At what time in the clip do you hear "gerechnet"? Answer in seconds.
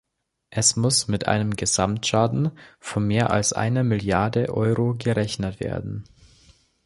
4.97-5.59